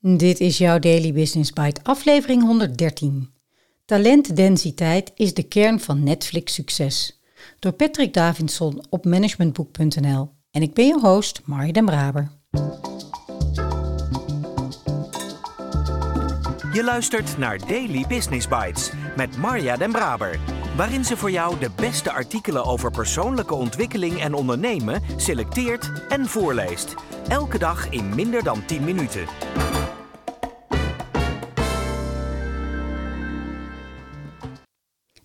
Dit 0.00 0.40
is 0.40 0.58
jouw 0.58 0.78
Daily 0.78 1.12
Business 1.12 1.52
Bite, 1.52 1.80
aflevering 1.82 2.42
113. 2.42 3.30
Talentdensiteit 3.84 5.12
is 5.14 5.34
de 5.34 5.42
kern 5.42 5.80
van 5.80 6.02
Netflix 6.02 6.54
succes. 6.54 7.20
Door 7.58 7.72
Patrick 7.72 8.14
Davidson 8.14 8.84
op 8.90 9.04
managementboek.nl. 9.04 10.30
En 10.50 10.62
ik 10.62 10.74
ben 10.74 10.86
je 10.86 10.98
host, 11.00 11.40
Marja 11.44 11.72
den 11.72 11.84
Braber. 11.84 12.30
Je 16.72 16.84
luistert 16.84 17.38
naar 17.38 17.58
Daily 17.66 18.04
Business 18.08 18.48
Bites 18.48 18.90
met 19.16 19.36
Marja 19.36 19.76
den 19.76 19.92
Braber. 19.92 20.38
Waarin 20.76 21.04
ze 21.04 21.16
voor 21.16 21.30
jou 21.30 21.58
de 21.58 21.70
beste 21.76 22.12
artikelen 22.12 22.64
over 22.64 22.90
persoonlijke 22.90 23.54
ontwikkeling 23.54 24.20
en 24.20 24.34
ondernemen 24.34 25.02
selecteert 25.16 25.92
en 26.08 26.26
voorleest. 26.26 26.94
Elke 27.28 27.58
dag 27.58 27.90
in 27.90 28.14
minder 28.14 28.42
dan 28.42 28.64
10 28.66 28.84
minuten. 28.84 29.26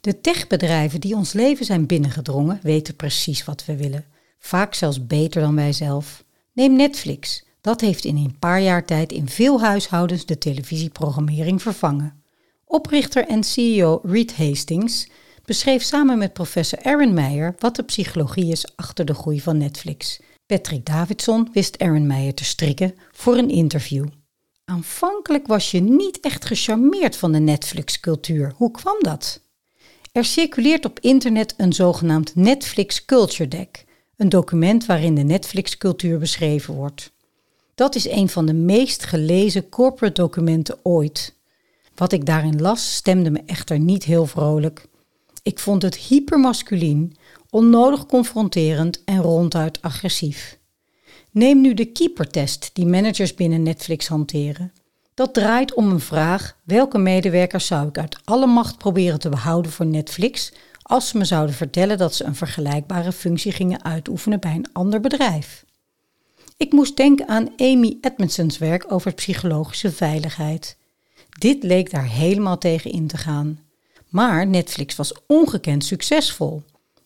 De 0.04 0.22
techbedrijven 0.22 1.02
die 1.02 1.16
ons 1.16 1.34
leven 1.34 1.66
zijn 1.66 1.86
binnengedrongen 1.86 2.60
weten 2.64 2.96
precies 2.96 3.46
wat 3.46 3.66
we 3.66 3.76
willen. 3.76 4.06
Vaak 4.40 4.74
zelfs 4.74 5.08
beter 5.08 5.42
dan 5.42 5.56
wij 5.56 5.74
zelf. 5.74 6.24
Neem 6.54 6.76
Netflix. 6.76 7.46
Dat 7.62 7.82
heeft 7.82 8.06
in 8.06 8.18
een 8.18 8.40
paar 8.40 8.62
jaar 8.62 8.86
tijd 8.86 9.12
in 9.12 9.30
veel 9.30 9.62
huishoudens 9.62 10.26
de 10.26 10.38
televisieprogrammering 10.38 11.62
vervangen. 11.62 12.24
Oprichter 12.66 13.28
en 13.28 13.44
CEO 13.44 14.00
Reed 14.04 14.36
Hastings 14.36 15.08
beschreef 15.46 15.84
samen 15.84 16.18
met 16.18 16.34
professor 16.34 16.80
Aaron 16.84 17.14
Meyer 17.14 17.56
wat 17.60 17.76
de 17.76 17.84
psychologie 17.84 18.52
is 18.52 18.76
achter 18.76 19.06
de 19.06 19.14
groei 19.14 19.42
van 19.42 19.58
Netflix. 19.58 20.20
Patrick 20.46 20.86
Davidson 20.86 21.50
wist 21.54 21.80
Aaron 21.80 22.08
Meyer 22.08 22.34
te 22.34 22.44
strikken 22.44 22.96
voor 23.12 23.38
een 23.38 23.50
interview. 23.50 24.08
Aanvankelijk 24.66 25.48
was 25.48 25.72
je 25.72 25.82
niet 25.82 26.20
echt 26.20 26.46
gecharmeerd 26.46 27.16
van 27.16 27.32
de 27.32 27.40
Netflix-cultuur. 27.40 28.54
Hoe 28.56 28.72
kwam 28.72 28.98
dat? 29.00 29.42
Er 30.14 30.26
circuleert 30.26 30.86
op 30.86 31.00
internet 31.00 31.54
een 31.58 31.74
zogenaamd 31.74 32.36
Netflix 32.36 33.06
Culture 33.06 33.48
Deck, 33.48 33.86
een 34.18 34.30
document 34.30 34.86
waarin 34.86 35.16
de 35.16 35.22
Netflix-cultuur 35.22 36.20
beschreven 36.20 36.74
wordt. 36.74 37.12
Dat 37.76 37.96
is 37.96 38.10
een 38.10 38.30
van 38.30 38.46
de 38.46 38.54
meest 38.54 39.04
gelezen 39.04 39.70
corporate 39.70 40.22
documenten 40.22 40.80
ooit. 40.84 41.36
Wat 41.96 42.12
ik 42.12 42.26
daarin 42.26 42.62
las 42.62 42.96
stemde 42.96 43.32
me 43.32 43.42
echter 43.46 43.80
niet 43.80 44.04
heel 44.04 44.26
vrolijk. 44.26 44.88
Ik 45.44 45.60
vond 45.60 45.82
het 45.82 45.96
hypermasculien, 45.96 47.16
onnodig 47.50 48.06
confronterend 48.06 49.04
en 49.04 49.22
ronduit 49.22 49.82
agressief. 49.82 50.60
Neem 51.32 51.62
nu 51.62 51.74
de 51.74 51.86
keeper-test 51.86 52.70
die 52.74 52.86
managers 52.86 53.34
binnen 53.34 53.64
Netflix 53.64 54.08
hanteren. 54.08 54.74
Dat 55.14 55.34
draait 55.34 55.74
om 55.74 55.92
een 55.92 56.00
vraag: 56.00 56.58
welke 56.64 56.98
medewerkers 56.98 57.66
zou 57.66 57.88
ik 57.88 57.98
uit 57.98 58.18
alle 58.24 58.48
macht 58.48 58.78
proberen 58.78 59.20
te 59.20 59.30
behouden 59.30 59.72
voor 59.72 59.86
Netflix 59.86 60.54
als 60.82 61.08
ze 61.08 61.18
me 61.18 61.26
zouden 61.26 61.56
vertellen 61.56 61.98
dat 61.98 62.16
ze 62.16 62.24
een 62.24 62.36
vergelijkbare 62.36 63.12
functie 63.12 63.52
gingen 63.52 63.84
uitoefenen 63.84 64.40
bij 64.40 64.54
een 64.54 64.70
ander 64.74 65.00
bedrijf? 65.00 65.66
Ik 66.58 66.72
moest 66.72 66.98
denken 66.98 67.28
aan 67.28 67.50
Amy 67.58 67.98
Edmondson's 68.02 68.58
werk 68.58 68.92
over 68.92 69.14
psychologische 69.14 69.92
veiligheid. 69.92 70.78
Dit 71.40 71.64
leek 71.64 71.92
daar 71.92 72.08
helemaal 72.08 72.58
tegen 72.58 72.92
in 72.92 73.08
te 73.08 73.18
gaan. 73.18 73.60
Maar 74.10 74.48
Netflix 74.48 74.96
was 74.96 75.14
ongekend 75.28 75.86
succesvol. 75.86 76.64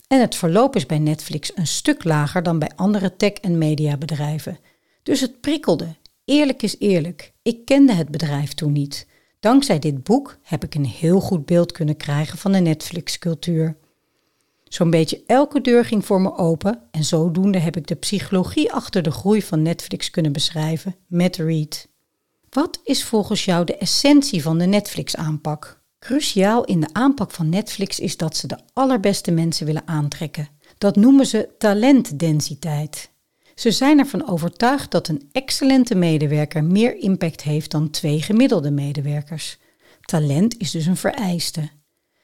En 0.08 0.22
het 0.22 0.36
verloop 0.36 0.76
is 0.76 0.86
bij 0.86 1.00
Netflix 1.00 1.52
een 1.56 1.68
stuk 1.68 2.04
lager 2.04 2.44
dan 2.44 2.60
bij 2.60 2.72
andere 2.76 3.16
tech- 3.16 3.32
en 3.32 3.58
mediabedrijven. 3.58 4.60
Dus 5.04 5.22
het 5.22 5.42
prikkelde. 5.42 5.96
Eerlijk 6.28 6.64
is 6.64 6.76
eerlijk, 6.80 7.34
ik 7.42 7.66
kende 7.66 7.94
het 7.94 8.10
bedrijf 8.10 8.54
toen 8.54 8.72
niet. 8.72 9.08
Dankzij 9.40 9.80
dit 9.80 10.04
boek 10.04 10.38
heb 10.42 10.64
ik 10.64 10.76
een 10.76 10.86
heel 10.86 11.20
goed 11.20 11.46
beeld 11.46 11.72
kunnen 11.72 11.98
krijgen 11.98 12.38
van 12.38 12.52
de 12.52 12.60
Netflix-cultuur. 12.60 13.78
Zo'n 14.64 14.90
beetje 14.90 15.24
elke 15.26 15.62
deur 15.62 15.86
ging 15.86 16.06
voor 16.06 16.22
me 16.22 16.38
open 16.38 16.82
en 16.92 17.04
zodoende 17.04 17.60
heb 17.60 17.78
ik 17.78 17.88
de 17.88 17.96
psychologie 17.96 18.72
achter 18.72 19.04
de 19.04 19.12
groei 19.12 19.42
van 19.42 19.62
Netflix 19.62 20.10
kunnen 20.10 20.32
beschrijven 20.32 20.96
met 21.08 21.36
Reed. 21.36 21.90
Wat 22.50 22.80
is 22.84 23.04
volgens 23.04 23.46
jou 23.46 23.66
de 23.66 23.78
essentie 23.78 24.42
van 24.42 24.58
de 24.58 24.66
Netflix-aanpak? 24.66 25.82
Cruciaal 26.00 26.66
in 26.66 26.80
de 26.80 26.90
aanpak 26.92 27.32
van 27.32 27.50
Netflix 27.50 28.00
is 28.00 28.18
dat 28.18 28.38
ze 28.38 28.48
de 28.48 28.60
allerbeste 28.74 29.32
mensen 29.32 29.66
willen 29.66 29.88
aantrekken. 29.88 30.50
Dat 30.78 30.96
noemen 30.96 31.26
ze 31.26 31.50
talentdensiteit. 31.58 33.12
Ze 33.58 33.72
zijn 33.72 34.00
ervan 34.00 34.30
overtuigd 34.30 34.92
dat 34.92 35.08
een 35.08 35.30
excellente 35.32 35.96
medewerker 35.96 36.64
meer 36.64 36.98
impact 36.98 37.42
heeft 37.42 37.72
dan 37.72 37.90
twee 37.90 38.22
gemiddelde 38.22 38.72
medewerkers. 38.72 39.58
Talent 40.02 40.58
is 40.58 40.72
dus 40.72 40.86
een 40.86 40.98
vereiste. 40.98 41.70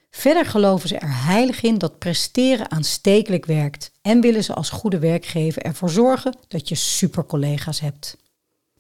Verder 0.10 0.46
geloven 0.46 0.90
ze 0.90 0.98
er 0.98 1.26
heilig 1.26 1.62
in 1.62 1.78
dat 1.78 2.00
presteren 2.00 2.72
aanstekelijk 2.72 3.46
werkt 3.46 3.92
en 4.02 4.22
willen 4.22 4.44
ze 4.44 4.54
als 4.54 4.70
goede 4.70 5.00
werkgever 5.00 5.62
ervoor 5.62 5.90
zorgen 5.90 6.38
dat 6.48 6.70
je 6.70 6.76
supercollega's 6.76 7.80
hebt. 7.80 8.18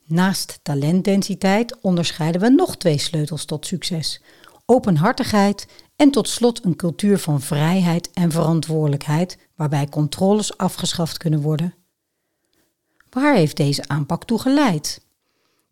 Naast 0.05 0.59
talentdensiteit 0.63 1.79
onderscheiden 1.81 2.41
we 2.41 2.49
nog 2.49 2.77
twee 2.77 2.97
sleutels 2.97 3.45
tot 3.45 3.65
succes: 3.65 4.21
openhartigheid 4.65 5.67
en 5.95 6.11
tot 6.11 6.29
slot 6.29 6.65
een 6.65 6.75
cultuur 6.75 7.19
van 7.19 7.41
vrijheid 7.41 8.11
en 8.11 8.31
verantwoordelijkheid 8.31 9.37
waarbij 9.55 9.87
controles 9.89 10.57
afgeschaft 10.57 11.17
kunnen 11.17 11.41
worden. 11.41 11.73
Waar 13.13 13.35
heeft 13.35 13.57
deze 13.57 13.87
aanpak 13.87 14.25
toe 14.25 14.39
geleid? 14.39 15.01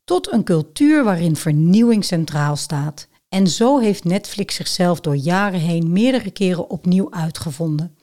Tot 0.04 0.32
een 0.32 0.44
cultuur 0.44 1.04
waarin 1.04 1.36
vernieuwing 1.36 2.06
centraal 2.06 2.56
staat. 2.56 3.08
En 3.30 3.48
zo 3.48 3.80
heeft 3.80 4.04
Netflix 4.04 4.56
zichzelf 4.56 5.00
door 5.00 5.16
jaren 5.16 5.60
heen 5.60 5.92
meerdere 5.92 6.32
keren 6.32 6.70
opnieuw 6.70 7.12
uitgevonden. 7.12 7.96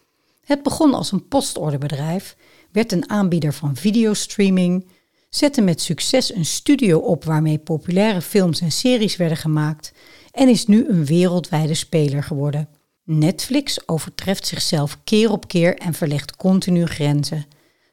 Het 0.44 0.62
begon 0.62 0.94
als 0.94 1.12
een 1.12 1.28
postorderbedrijf, 1.28 2.36
werd 2.72 2.92
een 2.92 3.10
aanbieder 3.10 3.52
van 3.52 3.76
videostreaming, 3.76 4.86
zette 5.30 5.60
met 5.60 5.80
succes 5.80 6.34
een 6.34 6.44
studio 6.44 6.98
op 6.98 7.24
waarmee 7.24 7.58
populaire 7.58 8.22
films 8.22 8.60
en 8.60 8.72
series 8.72 9.16
werden 9.16 9.36
gemaakt 9.36 9.92
en 10.30 10.48
is 10.48 10.66
nu 10.66 10.88
een 10.88 11.04
wereldwijde 11.04 11.74
speler 11.74 12.22
geworden. 12.22 12.68
Netflix 13.04 13.88
overtreft 13.88 14.46
zichzelf 14.46 14.98
keer 15.04 15.30
op 15.30 15.48
keer 15.48 15.76
en 15.76 15.94
verlegt 15.94 16.36
continu 16.36 16.86
grenzen. 16.86 17.46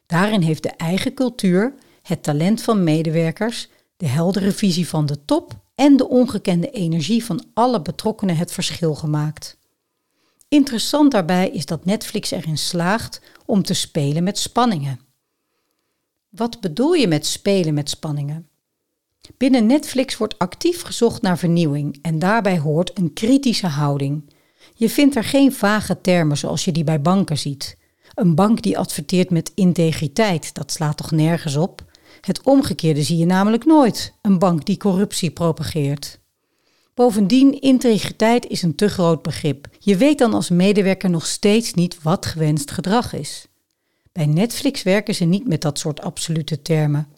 Daarin 0.06 0.40
heeft 0.40 0.62
de 0.62 0.70
eigen 0.70 1.14
cultuur, 1.14 1.74
het 2.02 2.22
talent 2.22 2.62
van 2.62 2.84
medewerkers, 2.84 3.68
de 3.96 4.06
heldere 4.06 4.52
visie 4.52 4.88
van 4.88 5.06
de 5.06 5.24
top 5.24 5.52
en 5.74 5.96
de 5.96 6.08
ongekende 6.08 6.70
energie 6.70 7.24
van 7.24 7.44
alle 7.54 7.82
betrokkenen 7.82 8.36
het 8.36 8.52
verschil 8.52 8.94
gemaakt. 8.94 9.58
Interessant 10.48 11.12
daarbij 11.12 11.48
is 11.48 11.66
dat 11.66 11.84
Netflix 11.84 12.30
erin 12.30 12.58
slaagt 12.58 13.20
om 13.46 13.62
te 13.62 13.74
spelen 13.74 14.22
met 14.22 14.38
spanningen. 14.38 15.00
Wat 16.28 16.60
bedoel 16.60 16.92
je 16.92 17.08
met 17.08 17.26
spelen 17.26 17.74
met 17.74 17.90
spanningen? 17.90 18.48
Binnen 19.36 19.66
Netflix 19.66 20.16
wordt 20.16 20.38
actief 20.38 20.82
gezocht 20.82 21.22
naar 21.22 21.38
vernieuwing 21.38 21.98
en 22.02 22.18
daarbij 22.18 22.58
hoort 22.58 22.98
een 22.98 23.12
kritische 23.12 23.66
houding. 23.66 24.30
Je 24.74 24.90
vindt 24.90 25.16
er 25.16 25.24
geen 25.24 25.52
vage 25.52 26.00
termen 26.00 26.36
zoals 26.36 26.64
je 26.64 26.72
die 26.72 26.84
bij 26.84 27.00
banken 27.00 27.38
ziet. 27.38 27.76
Een 28.16 28.34
bank 28.34 28.62
die 28.62 28.78
adverteert 28.78 29.30
met 29.30 29.52
integriteit, 29.54 30.54
dat 30.54 30.72
slaat 30.72 30.96
toch 30.96 31.10
nergens 31.10 31.56
op? 31.56 31.84
Het 32.20 32.42
omgekeerde 32.42 33.02
zie 33.02 33.16
je 33.16 33.24
namelijk 33.24 33.64
nooit, 33.64 34.12
een 34.22 34.38
bank 34.38 34.66
die 34.66 34.76
corruptie 34.76 35.30
propageert. 35.30 36.18
Bovendien, 36.94 37.60
integriteit 37.60 38.46
is 38.46 38.62
een 38.62 38.74
te 38.74 38.88
groot 38.88 39.22
begrip. 39.22 39.68
Je 39.78 39.96
weet 39.96 40.18
dan 40.18 40.34
als 40.34 40.48
medewerker 40.48 41.10
nog 41.10 41.26
steeds 41.26 41.74
niet 41.74 42.02
wat 42.02 42.26
gewenst 42.26 42.70
gedrag 42.70 43.12
is. 43.12 43.46
Bij 44.12 44.26
Netflix 44.26 44.82
werken 44.82 45.14
ze 45.14 45.24
niet 45.24 45.46
met 45.46 45.60
dat 45.60 45.78
soort 45.78 46.00
absolute 46.00 46.62
termen. 46.62 47.08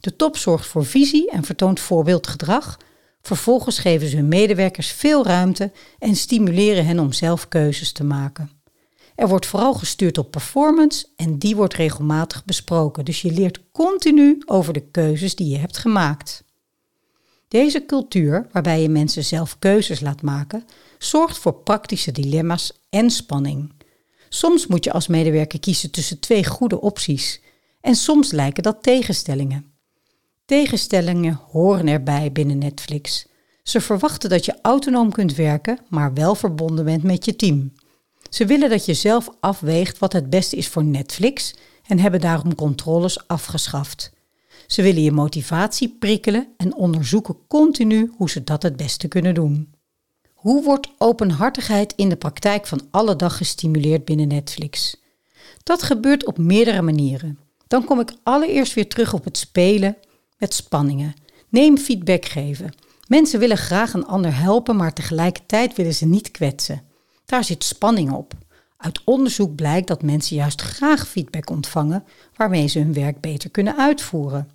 De 0.00 0.16
top 0.16 0.36
zorgt 0.36 0.66
voor 0.66 0.84
visie 0.84 1.30
en 1.30 1.44
vertoont 1.44 1.80
voorbeeldgedrag. 1.80 2.78
Vervolgens 3.22 3.78
geven 3.78 4.08
ze 4.08 4.16
hun 4.16 4.28
medewerkers 4.28 4.90
veel 4.90 5.24
ruimte 5.24 5.72
en 5.98 6.16
stimuleren 6.16 6.86
hen 6.86 6.98
om 6.98 7.12
zelf 7.12 7.48
keuzes 7.48 7.92
te 7.92 8.04
maken. 8.04 8.57
Er 9.18 9.28
wordt 9.28 9.46
vooral 9.46 9.74
gestuurd 9.74 10.18
op 10.18 10.30
performance 10.30 11.06
en 11.16 11.38
die 11.38 11.56
wordt 11.56 11.74
regelmatig 11.74 12.44
besproken. 12.44 13.04
Dus 13.04 13.22
je 13.22 13.32
leert 13.32 13.60
continu 13.72 14.42
over 14.46 14.72
de 14.72 14.80
keuzes 14.90 15.34
die 15.34 15.48
je 15.48 15.56
hebt 15.58 15.76
gemaakt. 15.76 16.44
Deze 17.48 17.84
cultuur, 17.86 18.46
waarbij 18.52 18.82
je 18.82 18.88
mensen 18.88 19.24
zelf 19.24 19.58
keuzes 19.58 20.00
laat 20.00 20.22
maken, 20.22 20.64
zorgt 20.98 21.38
voor 21.38 21.54
praktische 21.54 22.12
dilemma's 22.12 22.72
en 22.90 23.10
spanning. 23.10 23.72
Soms 24.28 24.66
moet 24.66 24.84
je 24.84 24.92
als 24.92 25.06
medewerker 25.06 25.60
kiezen 25.60 25.90
tussen 25.90 26.20
twee 26.20 26.44
goede 26.44 26.80
opties 26.80 27.40
en 27.80 27.94
soms 27.94 28.30
lijken 28.30 28.62
dat 28.62 28.82
tegenstellingen. 28.82 29.72
Tegenstellingen 30.44 31.40
horen 31.50 31.86
erbij 31.88 32.32
binnen 32.32 32.58
Netflix. 32.58 33.26
Ze 33.62 33.80
verwachten 33.80 34.30
dat 34.30 34.44
je 34.44 34.58
autonoom 34.62 35.12
kunt 35.12 35.34
werken, 35.34 35.78
maar 35.88 36.14
wel 36.14 36.34
verbonden 36.34 36.84
bent 36.84 37.02
met 37.02 37.24
je 37.24 37.36
team. 37.36 37.72
Ze 38.28 38.46
willen 38.46 38.70
dat 38.70 38.84
je 38.84 38.94
zelf 38.94 39.28
afweegt 39.40 39.98
wat 39.98 40.12
het 40.12 40.30
beste 40.30 40.56
is 40.56 40.68
voor 40.68 40.84
Netflix 40.84 41.54
en 41.86 41.98
hebben 41.98 42.20
daarom 42.20 42.54
controles 42.54 43.26
afgeschaft. 43.26 44.12
Ze 44.66 44.82
willen 44.82 45.02
je 45.02 45.12
motivatie 45.12 45.96
prikkelen 45.98 46.48
en 46.56 46.74
onderzoeken 46.74 47.36
continu 47.46 48.12
hoe 48.16 48.30
ze 48.30 48.44
dat 48.44 48.62
het 48.62 48.76
beste 48.76 49.08
kunnen 49.08 49.34
doen. 49.34 49.74
Hoe 50.34 50.64
wordt 50.64 50.88
openhartigheid 50.98 51.92
in 51.96 52.08
de 52.08 52.16
praktijk 52.16 52.66
van 52.66 52.80
alle 52.90 53.16
dag 53.16 53.36
gestimuleerd 53.36 54.04
binnen 54.04 54.28
Netflix? 54.28 54.96
Dat 55.62 55.82
gebeurt 55.82 56.26
op 56.26 56.38
meerdere 56.38 56.82
manieren. 56.82 57.38
Dan 57.66 57.84
kom 57.84 58.00
ik 58.00 58.12
allereerst 58.22 58.74
weer 58.74 58.88
terug 58.88 59.14
op 59.14 59.24
het 59.24 59.38
spelen 59.38 59.96
met 60.38 60.54
spanningen. 60.54 61.14
Neem 61.48 61.78
feedback 61.78 62.24
geven. 62.24 62.74
Mensen 63.06 63.38
willen 63.38 63.56
graag 63.56 63.92
een 63.92 64.06
ander 64.06 64.36
helpen, 64.36 64.76
maar 64.76 64.92
tegelijkertijd 64.92 65.76
willen 65.76 65.94
ze 65.94 66.06
niet 66.06 66.30
kwetsen. 66.30 66.82
Daar 67.28 67.44
zit 67.44 67.64
spanning 67.64 68.12
op. 68.12 68.32
Uit 68.76 69.00
onderzoek 69.04 69.54
blijkt 69.54 69.88
dat 69.88 70.02
mensen 70.02 70.36
juist 70.36 70.60
graag 70.60 71.08
feedback 71.08 71.50
ontvangen, 71.50 72.04
waarmee 72.36 72.66
ze 72.66 72.78
hun 72.78 72.92
werk 72.92 73.20
beter 73.20 73.50
kunnen 73.50 73.76
uitvoeren. 73.76 74.50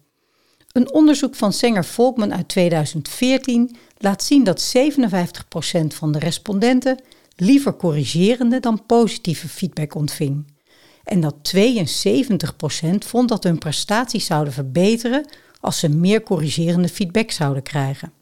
Een 0.72 0.94
onderzoek 0.94 1.36
van 1.36 1.54
Sanger 1.54 1.86
Volkman 1.86 2.34
uit 2.34 2.48
2014 2.48 3.76
laat 3.98 4.24
zien 4.24 4.44
dat 4.44 4.74
57% 4.78 5.88
van 5.88 6.12
de 6.12 6.20
respondenten 6.20 7.02
liever 7.36 7.76
corrigerende 7.76 8.60
dan 8.60 8.86
positieve 8.86 9.48
feedback 9.50 9.96
ontving. 9.96 10.46
En 11.04 11.20
dat 11.20 11.54
72% 11.56 12.98
vond 12.98 13.30
dat 13.30 13.44
hun 13.44 13.58
prestaties 13.58 14.26
zouden 14.26 14.54
verbeteren 14.54 15.26
als 15.60 15.80
ze 15.80 15.90
meer 15.90 16.24
corrigerende 16.24 16.90
feedback 16.90 17.32
zouden 17.32 17.64
krijgen. 17.64 18.14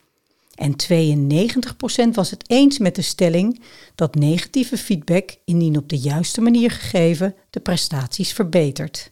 En 0.55 0.75
92% 2.07 2.09
was 2.13 2.29
het 2.31 2.49
eens 2.49 2.77
met 2.77 2.95
de 2.95 3.01
stelling 3.01 3.61
dat 3.95 4.15
negatieve 4.15 4.77
feedback, 4.77 5.35
indien 5.45 5.77
op 5.77 5.89
de 5.89 5.97
juiste 5.97 6.41
manier 6.41 6.71
gegeven, 6.71 7.35
de 7.49 7.59
prestaties 7.59 8.33
verbetert. 8.33 9.11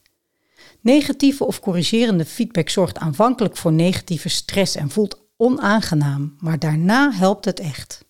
Negatieve 0.81 1.45
of 1.45 1.59
corrigerende 1.59 2.25
feedback 2.25 2.69
zorgt 2.69 2.97
aanvankelijk 2.97 3.57
voor 3.57 3.71
negatieve 3.71 4.29
stress 4.29 4.75
en 4.75 4.89
voelt 4.89 5.21
onaangenaam, 5.37 6.35
maar 6.39 6.59
daarna 6.59 7.11
helpt 7.11 7.45
het 7.45 7.59
echt. 7.59 8.05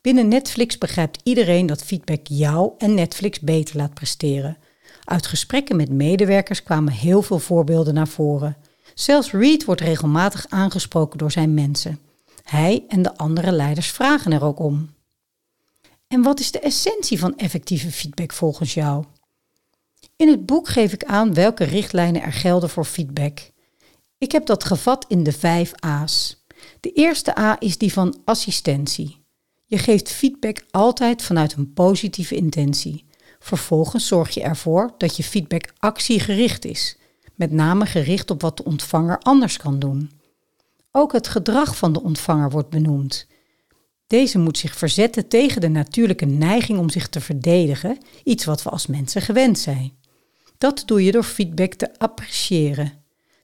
Binnen 0.00 0.28
Netflix 0.28 0.78
begrijpt 0.78 1.20
iedereen 1.22 1.66
dat 1.66 1.84
feedback 1.84 2.20
jou 2.22 2.72
en 2.78 2.94
Netflix 2.94 3.40
beter 3.40 3.76
laat 3.76 3.94
presteren. 3.94 4.58
Uit 5.04 5.26
gesprekken 5.26 5.76
met 5.76 5.90
medewerkers 5.90 6.62
kwamen 6.62 6.92
heel 6.92 7.22
veel 7.22 7.38
voorbeelden 7.38 7.94
naar 7.94 8.08
voren. 8.08 8.56
Zelfs 8.94 9.32
Reed 9.32 9.64
wordt 9.64 9.80
regelmatig 9.80 10.46
aangesproken 10.48 11.18
door 11.18 11.30
zijn 11.30 11.54
mensen. 11.54 11.98
Hij 12.50 12.84
en 12.88 13.02
de 13.02 13.16
andere 13.16 13.52
leiders 13.52 13.90
vragen 13.90 14.32
er 14.32 14.44
ook 14.44 14.58
om. 14.58 14.94
En 16.08 16.22
wat 16.22 16.40
is 16.40 16.50
de 16.50 16.58
essentie 16.58 17.18
van 17.18 17.36
effectieve 17.36 17.90
feedback 17.90 18.32
volgens 18.32 18.74
jou? 18.74 19.04
In 20.16 20.28
het 20.28 20.46
boek 20.46 20.68
geef 20.68 20.92
ik 20.92 21.04
aan 21.04 21.34
welke 21.34 21.64
richtlijnen 21.64 22.22
er 22.22 22.32
gelden 22.32 22.70
voor 22.70 22.84
feedback. 22.84 23.50
Ik 24.18 24.32
heb 24.32 24.46
dat 24.46 24.64
gevat 24.64 25.04
in 25.08 25.22
de 25.22 25.32
vijf 25.32 25.72
A's. 25.74 26.44
De 26.80 26.92
eerste 26.92 27.38
A 27.38 27.56
is 27.58 27.78
die 27.78 27.92
van 27.92 28.20
assistentie. 28.24 29.24
Je 29.66 29.78
geeft 29.78 30.10
feedback 30.10 30.64
altijd 30.70 31.22
vanuit 31.22 31.52
een 31.52 31.72
positieve 31.72 32.34
intentie. 32.34 33.04
Vervolgens 33.38 34.06
zorg 34.06 34.30
je 34.30 34.42
ervoor 34.42 34.94
dat 34.98 35.16
je 35.16 35.22
feedback 35.22 35.72
actiegericht 35.78 36.64
is, 36.64 36.96
met 37.34 37.50
name 37.50 37.86
gericht 37.86 38.30
op 38.30 38.40
wat 38.40 38.56
de 38.56 38.64
ontvanger 38.64 39.18
anders 39.18 39.56
kan 39.56 39.78
doen. 39.78 40.19
Ook 40.92 41.12
het 41.12 41.28
gedrag 41.28 41.76
van 41.76 41.92
de 41.92 42.02
ontvanger 42.02 42.50
wordt 42.50 42.70
benoemd. 42.70 43.26
Deze 44.06 44.38
moet 44.38 44.58
zich 44.58 44.76
verzetten 44.76 45.28
tegen 45.28 45.60
de 45.60 45.68
natuurlijke 45.68 46.24
neiging 46.24 46.78
om 46.78 46.90
zich 46.90 47.08
te 47.08 47.20
verdedigen, 47.20 47.98
iets 48.24 48.44
wat 48.44 48.62
we 48.62 48.70
als 48.70 48.86
mensen 48.86 49.22
gewend 49.22 49.58
zijn. 49.58 49.92
Dat 50.58 50.82
doe 50.86 51.04
je 51.04 51.12
door 51.12 51.22
feedback 51.22 51.74
te 51.74 51.98
appreciëren. 51.98 52.92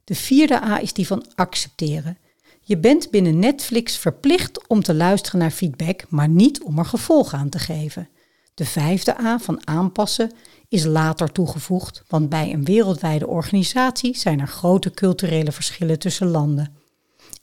De 0.03 0.15
vierde 0.15 0.63
A 0.63 0.79
is 0.79 0.93
die 0.93 1.07
van 1.07 1.25
accepteren. 1.35 2.17
Je 2.61 2.77
bent 2.77 3.11
binnen 3.11 3.39
Netflix 3.39 3.97
verplicht 3.97 4.67
om 4.67 4.83
te 4.83 4.93
luisteren 4.93 5.39
naar 5.39 5.51
feedback, 5.51 6.05
maar 6.09 6.29
niet 6.29 6.63
om 6.63 6.77
er 6.77 6.85
gevolg 6.85 7.33
aan 7.33 7.49
te 7.49 7.59
geven. 7.59 8.09
De 8.53 8.65
vijfde 8.65 9.19
A 9.19 9.39
van 9.39 9.67
aanpassen 9.67 10.31
is 10.69 10.85
later 10.85 11.31
toegevoegd, 11.31 12.03
want 12.07 12.29
bij 12.29 12.53
een 12.53 12.65
wereldwijde 12.65 13.27
organisatie 13.27 14.17
zijn 14.17 14.39
er 14.39 14.47
grote 14.47 14.91
culturele 14.91 15.51
verschillen 15.51 15.99
tussen 15.99 16.27
landen. 16.27 16.76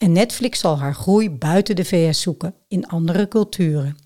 En 0.05 0.13
Netflix 0.13 0.59
zal 0.59 0.79
haar 0.79 0.95
groei 0.95 1.31
buiten 1.31 1.77
de 1.77 1.85
VS 1.85 2.21
zoeken, 2.21 2.55
in 2.69 2.87
andere 2.87 3.29
culturen. 3.29 3.97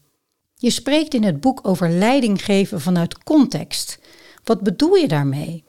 Je 0.55 0.71
spreekt 0.71 1.15
in 1.15 1.23
het 1.23 1.41
boek 1.41 1.61
over 1.63 1.91
leiding 1.91 2.45
geven 2.45 2.81
vanuit 2.81 3.23
context. 3.25 3.99
Wat 4.45 4.61
bedoel 4.61 4.95
je 4.95 5.09
daarmee? 5.09 5.65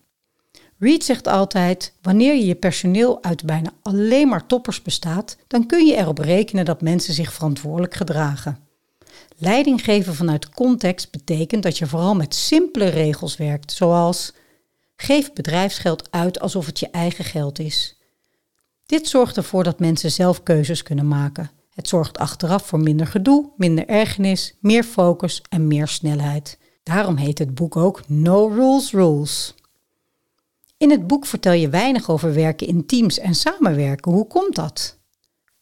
Reed 0.79 1.03
zegt 1.03 1.27
altijd: 1.27 1.93
wanneer 2.01 2.35
je 2.35 2.45
je 2.45 2.55
personeel 2.55 3.23
uit 3.23 3.45
bijna 3.45 3.73
alleen 3.81 4.27
maar 4.27 4.45
toppers 4.45 4.81
bestaat, 4.81 5.37
dan 5.47 5.65
kun 5.65 5.85
je 5.85 5.95
erop 5.95 6.17
rekenen 6.17 6.65
dat 6.65 6.81
mensen 6.81 7.13
zich 7.13 7.33
verantwoordelijk 7.33 7.93
gedragen. 7.93 8.59
Leiding 9.37 9.83
geven 9.83 10.15
vanuit 10.15 10.49
context 10.49 11.11
betekent 11.11 11.63
dat 11.63 11.77
je 11.77 11.87
vooral 11.87 12.15
met 12.15 12.35
simpele 12.35 12.87
regels 12.87 13.37
werkt, 13.37 13.71
zoals 13.71 14.33
geef 14.95 15.33
bedrijfsgeld 15.33 16.11
uit 16.11 16.39
alsof 16.39 16.65
het 16.65 16.79
je 16.79 16.89
eigen 16.89 17.25
geld 17.25 17.59
is. 17.59 17.98
Dit 18.89 19.07
zorgt 19.07 19.37
ervoor 19.37 19.63
dat 19.63 19.79
mensen 19.79 20.11
zelf 20.11 20.43
keuzes 20.43 20.83
kunnen 20.83 21.07
maken. 21.07 21.51
Het 21.73 21.87
zorgt 21.87 22.17
achteraf 22.17 22.65
voor 22.65 22.79
minder 22.79 23.07
gedoe, 23.07 23.49
minder 23.57 23.87
ergernis, 23.87 24.55
meer 24.59 24.83
focus 24.83 25.41
en 25.49 25.67
meer 25.67 25.87
snelheid. 25.87 26.59
Daarom 26.83 27.15
heet 27.15 27.39
het 27.39 27.55
boek 27.55 27.75
ook 27.75 28.07
No 28.07 28.47
Rules 28.47 28.91
Rules. 28.91 29.53
In 30.77 30.91
het 30.91 31.07
boek 31.07 31.25
vertel 31.25 31.51
je 31.51 31.69
weinig 31.69 32.09
over 32.09 32.33
werken 32.33 32.67
in 32.67 32.85
teams 32.85 33.19
en 33.19 33.35
samenwerken. 33.35 34.11
Hoe 34.11 34.27
komt 34.27 34.55
dat? 34.55 34.97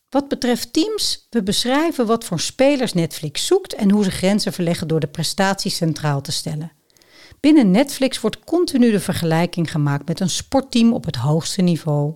Wat 0.09 0.27
betreft 0.27 0.73
teams, 0.73 1.27
we 1.29 1.43
beschrijven 1.43 2.05
wat 2.05 2.23
voor 2.23 2.39
spelers 2.39 2.93
Netflix 2.93 3.45
zoekt 3.45 3.73
en 3.73 3.91
hoe 3.91 4.03
ze 4.03 4.11
grenzen 4.11 4.53
verleggen 4.53 4.87
door 4.87 4.99
de 4.99 5.07
prestaties 5.07 5.75
centraal 5.75 6.21
te 6.21 6.31
stellen. 6.31 6.71
Binnen 7.39 7.71
Netflix 7.71 8.21
wordt 8.21 8.43
continu 8.43 8.91
de 8.91 8.99
vergelijking 8.99 9.71
gemaakt 9.71 10.07
met 10.07 10.19
een 10.19 10.29
sportteam 10.29 10.93
op 10.93 11.05
het 11.05 11.15
hoogste 11.15 11.61
niveau. 11.61 12.13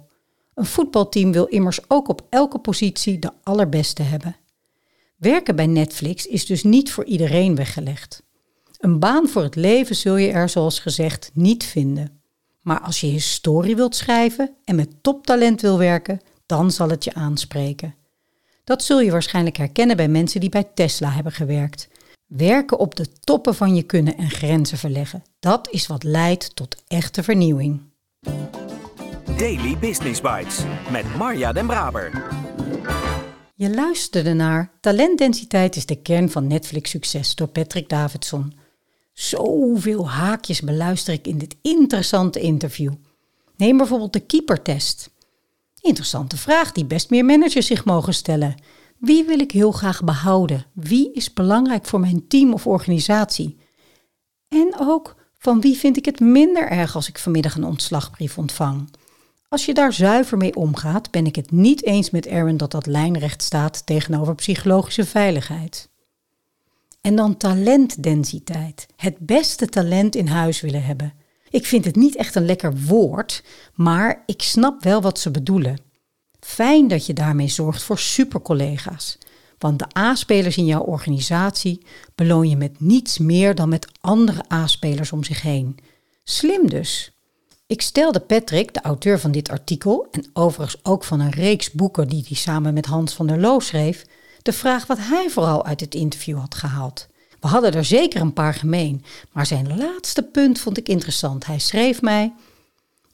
Een 0.53 0.65
voetbalteam 0.65 1.31
wil 1.31 1.45
immers 1.45 1.79
ook 1.87 2.07
op 2.07 2.25
elke 2.29 2.59
positie 2.59 3.19
de 3.19 3.31
allerbeste 3.43 4.03
hebben. 4.03 4.35
Werken 5.15 5.55
bij 5.55 5.67
Netflix 5.67 6.25
is 6.25 6.45
dus 6.45 6.63
niet 6.63 6.91
voor 6.91 7.05
iedereen 7.05 7.55
weggelegd. 7.55 8.23
Een 8.77 8.99
baan 8.99 9.27
voor 9.27 9.43
het 9.43 9.55
leven 9.55 9.95
zul 9.95 10.15
je 10.15 10.31
er, 10.31 10.49
zoals 10.49 10.79
gezegd, 10.79 11.31
niet 11.33 11.63
vinden. 11.63 12.21
Maar 12.61 12.79
als 12.79 12.99
je 12.99 13.07
historie 13.07 13.75
wilt 13.75 13.95
schrijven 13.95 14.55
en 14.63 14.75
met 14.75 14.89
toptalent 15.01 15.61
wil 15.61 15.77
werken, 15.77 16.21
dan 16.45 16.71
zal 16.71 16.89
het 16.89 17.03
je 17.03 17.13
aanspreken. 17.13 17.95
Dat 18.63 18.83
zul 18.83 18.99
je 18.99 19.11
waarschijnlijk 19.11 19.57
herkennen 19.57 19.97
bij 19.97 20.07
mensen 20.07 20.39
die 20.39 20.49
bij 20.49 20.67
Tesla 20.73 21.09
hebben 21.09 21.31
gewerkt. 21.31 21.87
Werken 22.25 22.79
op 22.79 22.95
de 22.95 23.11
toppen 23.19 23.55
van 23.55 23.75
je 23.75 23.83
kunnen 23.83 24.17
en 24.17 24.29
grenzen 24.29 24.77
verleggen. 24.77 25.23
Dat 25.39 25.69
is 25.69 25.87
wat 25.87 26.03
leidt 26.03 26.55
tot 26.55 26.75
echte 26.87 27.23
vernieuwing. 27.23 27.81
Daily 29.41 29.77
Business 29.77 30.21
Bites 30.21 30.63
met 30.91 31.15
Marja 31.17 31.53
Den 31.53 31.67
Braber. 31.67 32.27
Je 33.55 33.73
luisterde 33.73 34.33
naar 34.33 34.71
Talentdensiteit 34.79 35.75
is 35.75 35.85
de 35.85 36.01
kern 36.01 36.29
van 36.29 36.47
Netflix 36.47 36.89
succes 36.89 37.35
door 37.35 37.47
Patrick 37.47 37.89
Davidson. 37.89 38.53
Zoveel 39.13 40.09
haakjes 40.09 40.61
beluister 40.61 41.13
ik 41.13 41.27
in 41.27 41.37
dit 41.37 41.55
interessante 41.61 42.39
interview. 42.39 42.93
Neem 43.57 43.77
bijvoorbeeld 43.77 44.13
de 44.13 44.19
keepertest. 44.19 45.09
Interessante 45.79 46.37
vraag 46.37 46.71
die 46.71 46.85
best 46.85 47.09
meer 47.09 47.25
managers 47.25 47.65
zich 47.65 47.85
mogen 47.85 48.13
stellen. 48.13 48.55
Wie 48.97 49.23
wil 49.23 49.39
ik 49.39 49.51
heel 49.51 49.71
graag 49.71 50.03
behouden? 50.03 50.65
Wie 50.73 51.13
is 51.13 51.33
belangrijk 51.33 51.85
voor 51.85 51.99
mijn 51.99 52.27
team 52.27 52.53
of 52.53 52.67
organisatie? 52.67 53.57
En 54.47 54.73
ook 54.79 55.15
van 55.37 55.61
wie 55.61 55.77
vind 55.77 55.97
ik 55.97 56.05
het 56.05 56.19
minder 56.19 56.67
erg 56.67 56.95
als 56.95 57.07
ik 57.07 57.17
vanmiddag 57.17 57.55
een 57.55 57.65
ontslagbrief 57.65 58.37
ontvang? 58.37 58.87
Als 59.51 59.65
je 59.65 59.73
daar 59.73 59.93
zuiver 59.93 60.37
mee 60.37 60.55
omgaat, 60.55 61.11
ben 61.11 61.25
ik 61.25 61.35
het 61.35 61.51
niet 61.51 61.83
eens 61.85 62.09
met 62.09 62.25
Erwin 62.25 62.57
dat 62.57 62.71
dat 62.71 62.85
lijnrecht 62.85 63.41
staat 63.43 63.85
tegenover 63.85 64.35
psychologische 64.35 65.05
veiligheid. 65.05 65.89
En 67.01 67.15
dan 67.15 67.37
talentdensiteit. 67.37 68.87
Het 68.95 69.17
beste 69.17 69.67
talent 69.67 70.15
in 70.15 70.27
huis 70.27 70.61
willen 70.61 70.83
hebben. 70.83 71.13
Ik 71.49 71.65
vind 71.65 71.85
het 71.85 71.95
niet 71.95 72.15
echt 72.15 72.35
een 72.35 72.45
lekker 72.45 72.77
woord, 72.77 73.43
maar 73.73 74.23
ik 74.25 74.41
snap 74.41 74.83
wel 74.83 75.01
wat 75.01 75.19
ze 75.19 75.31
bedoelen. 75.31 75.81
Fijn 76.39 76.87
dat 76.87 77.05
je 77.05 77.13
daarmee 77.13 77.49
zorgt 77.49 77.83
voor 77.83 77.99
supercollega's. 77.99 79.17
Want 79.57 79.79
de 79.79 79.97
A-spelers 79.97 80.57
in 80.57 80.65
jouw 80.65 80.83
organisatie 80.83 81.85
beloon 82.15 82.49
je 82.49 82.57
met 82.57 82.79
niets 82.79 83.17
meer 83.17 83.55
dan 83.55 83.69
met 83.69 83.87
andere 84.01 84.43
A-spelers 84.53 85.11
om 85.11 85.23
zich 85.23 85.41
heen. 85.41 85.77
Slim 86.23 86.69
dus. 86.69 87.15
Ik 87.71 87.81
stelde 87.81 88.19
Patrick, 88.19 88.73
de 88.73 88.81
auteur 88.81 89.19
van 89.19 89.31
dit 89.31 89.49
artikel 89.49 90.07
en 90.11 90.25
overigens 90.33 90.79
ook 90.83 91.03
van 91.03 91.19
een 91.19 91.29
reeks 91.29 91.71
boeken 91.71 92.07
die 92.07 92.25
hij 92.27 92.37
samen 92.37 92.73
met 92.73 92.85
Hans 92.85 93.13
van 93.13 93.27
der 93.27 93.39
Loo 93.39 93.59
schreef, 93.59 94.05
de 94.41 94.53
vraag 94.53 94.87
wat 94.87 94.97
hij 94.99 95.29
vooral 95.29 95.65
uit 95.65 95.79
het 95.79 95.95
interview 95.95 96.37
had 96.37 96.55
gehaald. 96.55 97.07
We 97.39 97.47
hadden 97.47 97.73
er 97.73 97.85
zeker 97.85 98.21
een 98.21 98.33
paar 98.33 98.53
gemeen, 98.53 99.03
maar 99.31 99.45
zijn 99.45 99.77
laatste 99.77 100.23
punt 100.23 100.59
vond 100.59 100.77
ik 100.77 100.89
interessant. 100.89 101.45
Hij 101.45 101.59
schreef 101.59 102.01
mij: 102.01 102.33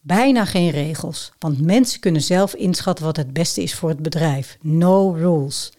Bijna 0.01 0.45
geen 0.45 0.69
regels, 0.69 1.31
want 1.39 1.61
mensen 1.61 1.99
kunnen 1.99 2.21
zelf 2.21 2.53
inschatten 2.53 3.05
wat 3.05 3.17
het 3.17 3.33
beste 3.33 3.63
is 3.63 3.73
voor 3.73 3.89
het 3.89 4.01
bedrijf. 4.01 4.57
No 4.61 5.11
rules. 5.11 5.71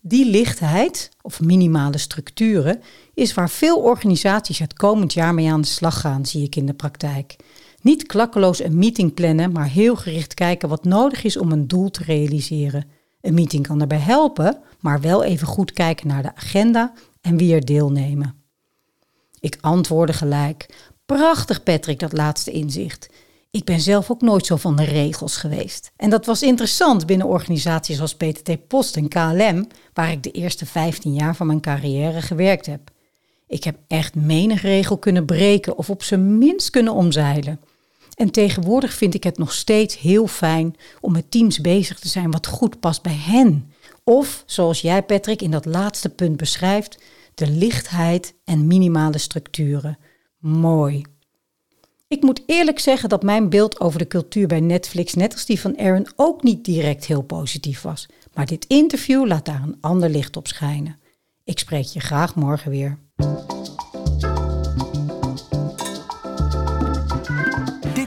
Die 0.00 0.26
lichtheid, 0.30 1.10
of 1.22 1.40
minimale 1.40 1.98
structuren, 1.98 2.82
is 3.14 3.34
waar 3.34 3.50
veel 3.50 3.76
organisaties 3.76 4.58
het 4.58 4.72
komend 4.72 5.12
jaar 5.12 5.34
mee 5.34 5.50
aan 5.50 5.60
de 5.60 5.66
slag 5.66 6.00
gaan, 6.00 6.26
zie 6.26 6.44
ik 6.44 6.56
in 6.56 6.66
de 6.66 6.74
praktijk. 6.74 7.36
Niet 7.84 8.06
klakkeloos 8.06 8.62
een 8.62 8.78
meeting 8.78 9.14
plannen, 9.14 9.52
maar 9.52 9.68
heel 9.68 9.96
gericht 9.96 10.34
kijken 10.34 10.68
wat 10.68 10.84
nodig 10.84 11.24
is 11.24 11.36
om 11.36 11.52
een 11.52 11.68
doel 11.68 11.90
te 11.90 12.04
realiseren. 12.04 12.88
Een 13.20 13.34
meeting 13.34 13.66
kan 13.66 13.78
daarbij 13.78 13.98
helpen, 13.98 14.58
maar 14.80 15.00
wel 15.00 15.24
even 15.24 15.46
goed 15.46 15.72
kijken 15.72 16.06
naar 16.06 16.22
de 16.22 16.34
agenda 16.34 16.92
en 17.20 17.36
wie 17.36 17.54
er 17.54 17.64
deelnemen. 17.64 18.34
Ik 19.40 19.58
antwoordde 19.60 20.12
gelijk: 20.12 20.66
Prachtig, 21.06 21.62
Patrick, 21.62 21.98
dat 21.98 22.12
laatste 22.12 22.50
inzicht. 22.50 23.10
Ik 23.50 23.64
ben 23.64 23.80
zelf 23.80 24.10
ook 24.10 24.20
nooit 24.20 24.46
zo 24.46 24.56
van 24.56 24.76
de 24.76 24.84
regels 24.84 25.36
geweest. 25.36 25.92
En 25.96 26.10
dat 26.10 26.26
was 26.26 26.42
interessant 26.42 27.06
binnen 27.06 27.26
organisaties 27.26 28.00
als 28.00 28.14
PTT 28.16 28.66
Post 28.68 28.96
en 28.96 29.08
KLM, 29.08 29.66
waar 29.92 30.10
ik 30.10 30.22
de 30.22 30.30
eerste 30.30 30.66
15 30.66 31.14
jaar 31.14 31.36
van 31.36 31.46
mijn 31.46 31.60
carrière 31.60 32.22
gewerkt 32.22 32.66
heb. 32.66 32.90
Ik 33.46 33.64
heb 33.64 33.78
echt 33.88 34.14
menig 34.14 34.62
regel 34.62 34.98
kunnen 34.98 35.24
breken 35.24 35.78
of 35.78 35.90
op 35.90 36.02
zijn 36.02 36.38
minst 36.38 36.70
kunnen 36.70 36.92
omzeilen. 36.92 37.60
En 38.14 38.30
tegenwoordig 38.30 38.94
vind 38.94 39.14
ik 39.14 39.24
het 39.24 39.38
nog 39.38 39.52
steeds 39.52 39.98
heel 39.98 40.26
fijn 40.26 40.76
om 41.00 41.12
met 41.12 41.30
teams 41.30 41.60
bezig 41.60 41.98
te 41.98 42.08
zijn 42.08 42.30
wat 42.30 42.46
goed 42.46 42.80
past 42.80 43.02
bij 43.02 43.16
hen. 43.16 43.72
Of, 44.04 44.42
zoals 44.46 44.80
jij 44.80 45.02
Patrick 45.02 45.42
in 45.42 45.50
dat 45.50 45.64
laatste 45.64 46.08
punt 46.08 46.36
beschrijft, 46.36 46.98
de 47.34 47.46
lichtheid 47.46 48.34
en 48.44 48.66
minimale 48.66 49.18
structuren. 49.18 49.98
Mooi. 50.38 51.02
Ik 52.08 52.22
moet 52.22 52.42
eerlijk 52.46 52.78
zeggen 52.78 53.08
dat 53.08 53.22
mijn 53.22 53.48
beeld 53.48 53.80
over 53.80 53.98
de 53.98 54.06
cultuur 54.06 54.46
bij 54.46 54.60
Netflix, 54.60 55.14
net 55.14 55.32
als 55.32 55.46
die 55.46 55.60
van 55.60 55.78
Aaron, 55.78 56.06
ook 56.16 56.42
niet 56.42 56.64
direct 56.64 57.04
heel 57.04 57.22
positief 57.22 57.82
was. 57.82 58.06
Maar 58.34 58.46
dit 58.46 58.64
interview 58.66 59.26
laat 59.26 59.44
daar 59.44 59.62
een 59.62 59.78
ander 59.80 60.10
licht 60.10 60.36
op 60.36 60.46
schijnen. 60.46 60.98
Ik 61.44 61.58
spreek 61.58 61.84
je 61.84 62.00
graag 62.00 62.34
morgen 62.34 62.70
weer. 62.70 62.98